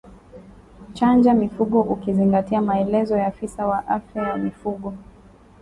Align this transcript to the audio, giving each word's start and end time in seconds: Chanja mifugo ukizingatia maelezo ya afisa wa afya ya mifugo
Chanja 0.93 1.33
mifugo 1.33 1.81
ukizingatia 1.81 2.61
maelezo 2.61 3.17
ya 3.17 3.27
afisa 3.27 3.67
wa 3.67 3.87
afya 3.87 4.23
ya 4.23 4.37
mifugo 4.37 4.93